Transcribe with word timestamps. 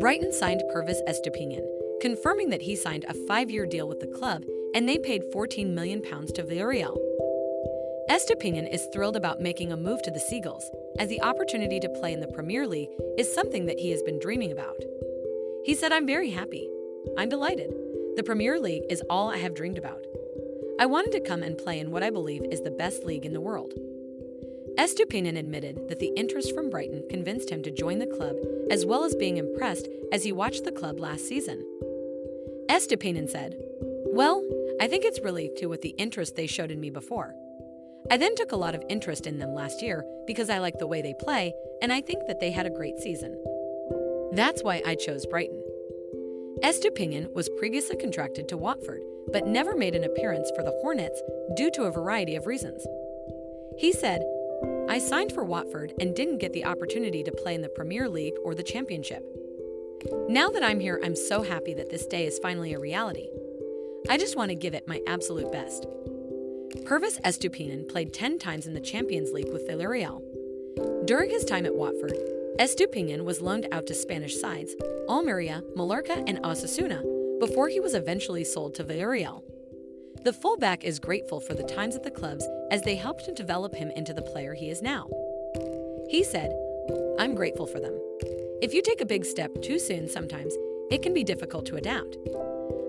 Brighton 0.00 0.32
signed 0.32 0.62
Pervis 0.74 0.96
Estupinan, 1.06 1.62
confirming 2.00 2.48
that 2.48 2.62
he 2.62 2.74
signed 2.74 3.04
a 3.06 3.12
five-year 3.28 3.66
deal 3.66 3.86
with 3.86 4.00
the 4.00 4.06
club 4.06 4.44
and 4.74 4.88
they 4.88 4.96
paid 4.96 5.30
14 5.30 5.74
million 5.74 6.00
pounds 6.00 6.32
to 6.32 6.42
Villarreal. 6.42 6.96
Estupinan 8.08 8.72
is 8.72 8.88
thrilled 8.94 9.14
about 9.14 9.42
making 9.42 9.72
a 9.72 9.76
move 9.76 10.00
to 10.00 10.10
the 10.10 10.18
Seagulls, 10.18 10.70
as 10.98 11.10
the 11.10 11.20
opportunity 11.20 11.78
to 11.80 11.88
play 12.00 12.14
in 12.14 12.20
the 12.20 12.28
Premier 12.28 12.66
League 12.66 12.88
is 13.18 13.30
something 13.30 13.66
that 13.66 13.78
he 13.78 13.90
has 13.90 14.02
been 14.02 14.18
dreaming 14.18 14.52
about. 14.52 14.82
He 15.64 15.74
said, 15.74 15.92
I'm 15.92 16.06
very 16.06 16.30
happy. 16.30 16.66
I'm 17.18 17.28
delighted. 17.28 17.70
The 18.16 18.24
Premier 18.24 18.58
League 18.58 18.84
is 18.88 19.02
all 19.10 19.28
I 19.28 19.36
have 19.36 19.54
dreamed 19.54 19.76
about. 19.76 20.02
I 20.80 20.86
wanted 20.86 21.12
to 21.12 21.28
come 21.28 21.42
and 21.42 21.58
play 21.58 21.78
in 21.78 21.90
what 21.90 22.02
I 22.02 22.08
believe 22.08 22.42
is 22.50 22.62
the 22.62 22.70
best 22.70 23.04
league 23.04 23.26
in 23.26 23.34
the 23.34 23.40
world. 23.42 23.74
Estupinan 24.78 25.38
admitted 25.38 25.88
that 25.88 25.98
the 25.98 26.12
interest 26.16 26.54
from 26.54 26.70
Brighton 26.70 27.04
convinced 27.10 27.50
him 27.50 27.62
to 27.62 27.70
join 27.70 27.98
the 27.98 28.06
club, 28.06 28.36
as 28.70 28.86
well 28.86 29.04
as 29.04 29.14
being 29.14 29.36
impressed 29.36 29.88
as 30.12 30.24
he 30.24 30.32
watched 30.32 30.64
the 30.64 30.72
club 30.72 30.98
last 30.98 31.26
season. 31.26 31.64
Estupinan 32.68 33.28
said, 33.28 33.56
Well, 34.06 34.44
I 34.80 34.88
think 34.88 35.04
it's 35.04 35.20
really 35.20 35.50
to 35.58 35.66
with 35.66 35.82
the 35.82 35.94
interest 35.98 36.36
they 36.36 36.46
showed 36.46 36.70
in 36.70 36.80
me 36.80 36.90
before. 36.90 37.34
I 38.10 38.16
then 38.16 38.34
took 38.34 38.52
a 38.52 38.56
lot 38.56 38.74
of 38.74 38.82
interest 38.88 39.26
in 39.26 39.38
them 39.38 39.54
last 39.54 39.82
year 39.82 40.04
because 40.26 40.50
I 40.50 40.58
like 40.58 40.78
the 40.78 40.86
way 40.86 41.02
they 41.02 41.14
play 41.20 41.52
and 41.82 41.92
I 41.92 42.00
think 42.00 42.26
that 42.26 42.40
they 42.40 42.50
had 42.50 42.66
a 42.66 42.70
great 42.70 42.98
season. 42.98 43.36
That's 44.32 44.62
why 44.62 44.82
I 44.86 44.94
chose 44.94 45.26
Brighton. 45.26 45.62
Estupinan 46.62 47.32
was 47.34 47.48
previously 47.58 47.96
contracted 47.96 48.48
to 48.48 48.56
Watford, 48.56 49.02
but 49.32 49.46
never 49.46 49.76
made 49.76 49.94
an 49.94 50.04
appearance 50.04 50.50
for 50.54 50.62
the 50.62 50.76
Hornets 50.82 51.20
due 51.56 51.70
to 51.72 51.84
a 51.84 51.90
variety 51.92 52.36
of 52.36 52.46
reasons. 52.46 52.86
He 53.78 53.92
said, 53.92 54.22
I 54.90 54.98
signed 54.98 55.30
for 55.30 55.44
Watford 55.44 55.92
and 56.00 56.16
didn't 56.16 56.38
get 56.38 56.52
the 56.52 56.64
opportunity 56.64 57.22
to 57.22 57.30
play 57.30 57.54
in 57.54 57.62
the 57.62 57.68
Premier 57.68 58.08
League 58.08 58.34
or 58.42 58.56
the 58.56 58.64
Championship. 58.64 59.24
Now 60.28 60.50
that 60.50 60.64
I'm 60.64 60.80
here, 60.80 61.00
I'm 61.04 61.14
so 61.14 61.42
happy 61.42 61.74
that 61.74 61.90
this 61.90 62.08
day 62.08 62.26
is 62.26 62.40
finally 62.40 62.74
a 62.74 62.80
reality. 62.80 63.28
I 64.08 64.16
just 64.16 64.36
want 64.36 64.48
to 64.48 64.56
give 64.56 64.74
it 64.74 64.88
my 64.88 65.00
absolute 65.06 65.52
best. 65.52 65.86
Pervis 66.82 67.20
Estupinan 67.20 67.88
played 67.88 68.12
10 68.12 68.40
times 68.40 68.66
in 68.66 68.74
the 68.74 68.80
Champions 68.80 69.30
League 69.30 69.52
with 69.52 69.68
Villarreal. 69.68 70.22
During 71.06 71.30
his 71.30 71.44
time 71.44 71.66
at 71.66 71.76
Watford, 71.76 72.14
Estupinan 72.58 73.22
was 73.22 73.40
loaned 73.40 73.68
out 73.70 73.86
to 73.86 73.94
Spanish 73.94 74.40
sides, 74.40 74.74
Almeria, 75.08 75.62
Mallorca, 75.76 76.24
and 76.26 76.42
Osasuna, 76.42 77.00
before 77.38 77.68
he 77.68 77.78
was 77.78 77.94
eventually 77.94 78.42
sold 78.42 78.74
to 78.74 78.82
Villarreal. 78.82 79.44
The 80.22 80.34
fullback 80.34 80.84
is 80.84 80.98
grateful 80.98 81.40
for 81.40 81.54
the 81.54 81.62
times 81.62 81.96
at 81.96 82.02
the 82.02 82.10
clubs 82.10 82.46
as 82.70 82.82
they 82.82 82.94
helped 82.94 83.24
to 83.24 83.32
develop 83.32 83.74
him 83.74 83.90
into 83.92 84.12
the 84.12 84.20
player 84.20 84.52
he 84.52 84.68
is 84.68 84.82
now. 84.82 85.08
He 86.10 86.22
said, 86.24 86.52
I'm 87.18 87.34
grateful 87.34 87.66
for 87.66 87.80
them. 87.80 87.98
If 88.60 88.74
you 88.74 88.82
take 88.82 89.00
a 89.00 89.06
big 89.06 89.24
step 89.24 89.50
too 89.62 89.78
soon 89.78 90.10
sometimes, 90.10 90.54
it 90.90 91.02
can 91.02 91.14
be 91.14 91.24
difficult 91.24 91.64
to 91.66 91.76
adapt. 91.76 92.18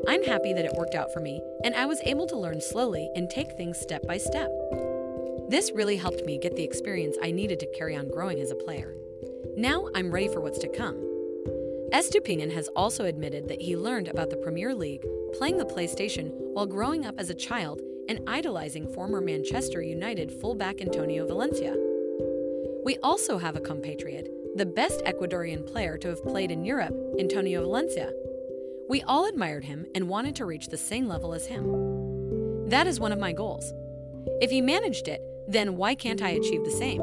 I'm 0.09 0.25
happy 0.25 0.51
that 0.51 0.65
it 0.65 0.73
worked 0.75 0.95
out 0.95 1.13
for 1.13 1.21
me, 1.21 1.41
and 1.63 1.73
I 1.73 1.85
was 1.85 2.01
able 2.01 2.27
to 2.27 2.37
learn 2.37 2.59
slowly 2.59 3.09
and 3.15 3.29
take 3.29 3.53
things 3.53 3.79
step 3.79 4.05
by 4.05 4.17
step. 4.17 4.51
This 5.47 5.71
really 5.71 5.95
helped 5.95 6.25
me 6.25 6.37
get 6.37 6.57
the 6.57 6.65
experience 6.65 7.15
I 7.23 7.31
needed 7.31 7.61
to 7.61 7.73
carry 7.77 7.95
on 7.95 8.09
growing 8.09 8.41
as 8.41 8.51
a 8.51 8.55
player. 8.55 8.93
Now 9.55 9.87
I'm 9.95 10.11
ready 10.11 10.27
for 10.27 10.41
what's 10.41 10.59
to 10.59 10.67
come. 10.67 11.10
Estupinan 11.91 12.53
has 12.53 12.69
also 12.69 13.03
admitted 13.03 13.49
that 13.49 13.61
he 13.61 13.75
learned 13.75 14.07
about 14.07 14.29
the 14.29 14.37
Premier 14.37 14.73
League 14.73 15.05
playing 15.33 15.57
the 15.57 15.65
PlayStation 15.65 16.31
while 16.53 16.65
growing 16.65 17.05
up 17.05 17.19
as 17.19 17.29
a 17.29 17.35
child 17.35 17.81
and 18.07 18.21
idolizing 18.27 18.87
former 18.87 19.19
Manchester 19.19 19.81
United 19.81 20.31
fullback 20.31 20.79
Antonio 20.79 21.27
Valencia. 21.27 21.75
We 22.85 22.97
also 23.03 23.37
have 23.37 23.57
a 23.57 23.61
compatriot, 23.61 24.29
the 24.55 24.65
best 24.65 25.03
Ecuadorian 25.03 25.69
player 25.69 25.97
to 25.97 26.07
have 26.07 26.23
played 26.23 26.49
in 26.49 26.63
Europe, 26.63 26.95
Antonio 27.19 27.61
Valencia. 27.61 28.13
We 28.87 29.01
all 29.01 29.25
admired 29.25 29.65
him 29.65 29.85
and 29.93 30.07
wanted 30.07 30.37
to 30.37 30.45
reach 30.45 30.67
the 30.67 30.77
same 30.77 31.09
level 31.09 31.33
as 31.33 31.47
him. 31.47 32.69
That 32.69 32.87
is 32.87 33.01
one 33.01 33.11
of 33.11 33.19
my 33.19 33.33
goals. 33.33 33.73
If 34.39 34.49
he 34.49 34.61
managed 34.61 35.09
it, 35.09 35.21
then 35.45 35.75
why 35.75 35.95
can't 35.95 36.21
I 36.21 36.29
achieve 36.29 36.63
the 36.63 36.71
same? 36.71 37.01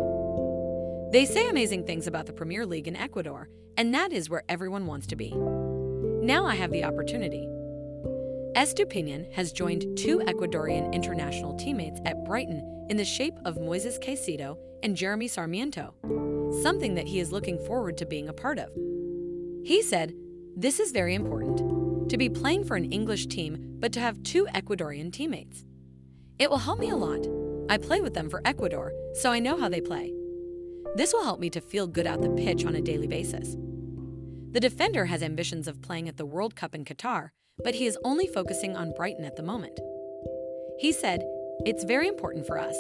They 1.11 1.25
say 1.25 1.49
amazing 1.49 1.85
things 1.85 2.07
about 2.07 2.27
the 2.27 2.35
Premier 2.35 2.67
League 2.67 2.87
in 2.87 2.95
Ecuador, 2.95 3.49
and 3.79 3.95
that 3.95 4.13
is 4.13 4.29
where 4.29 4.43
everyone 4.47 4.85
wants 4.85 5.07
to 5.07 5.17
be. 5.17 5.31
Now 5.31 6.45
I 6.45 6.55
have 6.55 6.71
the 6.71 6.85
opportunity. 6.85 7.49
Estupinan 8.55 9.33
has 9.33 9.53
joined 9.53 9.97
two 9.97 10.19
Ecuadorian 10.19 10.93
international 10.93 11.55
teammates 11.55 11.99
at 12.05 12.27
Brighton 12.27 12.87
in 12.91 12.99
the 12.99 13.07
shape 13.07 13.33
of 13.47 13.57
Moises 13.57 13.99
Caicedo 13.99 14.59
and 14.83 14.95
Jeremy 14.95 15.29
Sarmiento, 15.29 15.95
something 16.63 16.95
that 16.97 17.09
he 17.09 17.21
is 17.21 17.33
looking 17.33 17.59
forward 17.65 17.97
to 17.97 18.05
being 18.05 18.29
a 18.29 18.35
part 18.35 18.59
of. 18.59 18.69
He 19.65 19.81
said, 19.83 20.13
This 20.57 20.79
is 20.79 20.93
very 20.93 21.15
important 21.15 22.11
to 22.11 22.19
be 22.19 22.29
playing 22.29 22.65
for 22.65 22.77
an 22.77 22.93
English 22.93 23.29
team, 23.29 23.77
but 23.81 23.95
to 23.95 24.01
have 24.01 24.23
two 24.25 24.47
Ecuadorian 24.55 25.11
teammates. 25.11 25.65
It 26.39 26.51
will 26.51 26.59
help 26.59 26.79
me 26.79 26.91
a 26.91 26.97
lot. 26.97 27.27
I 27.71 27.79
play 27.79 28.03
with 28.03 28.13
them 28.13 28.29
for 28.29 28.43
Ecuador, 28.45 28.93
so 29.15 29.33
I 29.33 29.39
know 29.39 29.59
how 29.59 29.71
they 29.71 29.81
play. 29.81 30.13
This 30.97 31.13
will 31.13 31.25
help 31.25 31.41
me 31.41 31.51
to 31.51 31.61
feel 31.61 31.87
good 31.87 32.07
out 32.07 32.23
the 32.23 32.31
pitch 32.31 32.65
on 32.65 32.75
a 32.75 32.81
daily 32.81 33.07
basis. 33.07 33.57
The 34.53 34.61
defender 34.61 35.07
has 35.07 35.23
ambitions 35.23 35.69
of 35.69 35.83
playing 35.83 36.09
at 36.09 36.17
the 36.17 36.27
World 36.27 36.57
Cup 36.57 36.75
in 36.75 36.85
Qatar, 36.85 37.31
but 37.63 37.75
he 37.75 37.87
is 37.87 37.99
only 38.05 38.27
focusing 38.27 38.77
on 38.77 38.95
Brighton 38.97 39.25
at 39.25 39.37
the 39.37 39.43
moment. 39.43 39.79
He 40.79 40.93
said, 40.93 41.23
It's 41.67 41.85
very 41.85 42.09
important 42.09 42.47
for 42.47 42.59
us. 42.59 42.77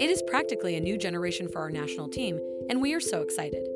It 0.00 0.10
is 0.10 0.22
practically 0.22 0.76
a 0.76 0.80
new 0.80 0.96
generation 0.96 1.48
for 1.48 1.60
our 1.60 1.70
national 1.70 2.08
team, 2.08 2.40
and 2.68 2.80
we 2.80 2.94
are 2.94 3.00
so 3.00 3.22
excited. 3.22 3.66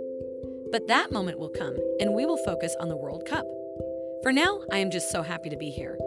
But 0.73 0.89
that 0.89 1.13
moment 1.13 1.39
will 1.39 1.49
come, 1.49 1.77
and 2.01 2.15
we 2.15 2.27
will 2.27 2.43
focus 2.45 2.75
on 2.81 2.89
the 2.89 2.97
World 2.97 3.25
Cup. 3.25 3.47
For 4.23 4.33
now, 4.33 4.61
I 4.73 4.79
am 4.79 4.91
just 4.91 5.11
so 5.11 5.23
happy 5.23 5.49
to 5.51 5.57
be 5.57 5.71
here. 5.71 5.99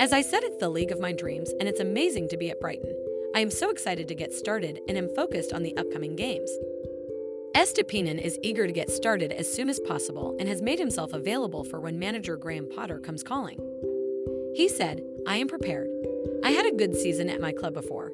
As 0.00 0.12
I 0.12 0.22
said, 0.22 0.42
it's 0.44 0.58
the 0.58 0.68
league 0.68 0.92
of 0.92 1.00
my 1.00 1.12
dreams, 1.12 1.50
and 1.58 1.68
it's 1.68 1.80
amazing 1.80 2.28
to 2.28 2.36
be 2.36 2.50
at 2.50 2.60
Brighton. 2.60 2.94
I 3.34 3.40
am 3.40 3.50
so 3.50 3.70
excited 3.70 4.08
to 4.08 4.14
get 4.14 4.32
started 4.32 4.80
and 4.88 4.96
am 4.96 5.14
focused 5.14 5.52
on 5.52 5.62
the 5.62 5.76
upcoming 5.76 6.16
games. 6.16 6.50
Estupinan 7.54 8.20
is 8.20 8.38
eager 8.42 8.66
to 8.66 8.72
get 8.72 8.90
started 8.90 9.32
as 9.32 9.52
soon 9.52 9.68
as 9.68 9.80
possible 9.80 10.36
and 10.40 10.48
has 10.48 10.62
made 10.62 10.78
himself 10.78 11.12
available 11.12 11.64
for 11.64 11.80
when 11.80 11.98
manager 11.98 12.36
Graham 12.36 12.68
Potter 12.74 12.98
comes 12.98 13.22
calling. 13.22 13.58
He 14.54 14.68
said, 14.68 15.02
I 15.26 15.36
am 15.36 15.48
prepared. 15.48 15.88
I 16.44 16.50
had 16.50 16.66
a 16.66 16.76
good 16.76 16.96
season 16.96 17.28
at 17.28 17.40
my 17.40 17.52
club 17.52 17.74
before. 17.74 18.12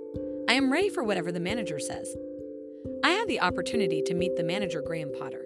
I 0.48 0.54
am 0.54 0.72
ready 0.72 0.88
for 0.88 1.02
whatever 1.02 1.32
the 1.32 1.40
manager 1.40 1.78
says. 1.78 2.14
I 3.02 3.10
had 3.10 3.28
the 3.28 3.40
opportunity 3.40 4.02
to 4.02 4.14
meet 4.14 4.36
the 4.36 4.44
manager 4.44 4.82
Graham 4.82 5.12
Potter. 5.18 5.44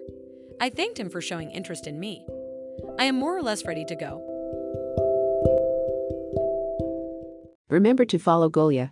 I 0.59 0.69
thanked 0.69 0.99
him 0.99 1.09
for 1.09 1.21
showing 1.21 1.51
interest 1.51 1.87
in 1.87 1.99
me. 1.99 2.25
I 2.97 3.05
am 3.05 3.15
more 3.15 3.37
or 3.37 3.41
less 3.41 3.65
ready 3.65 3.85
to 3.85 3.95
go. 3.95 4.25
Remember 7.69 8.03
to 8.05 8.17
follow 8.17 8.49
Golia 8.49 8.91